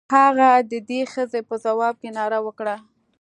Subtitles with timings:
[0.15, 2.75] هغه د دې ښځې په ځواب کې ناره وکړه.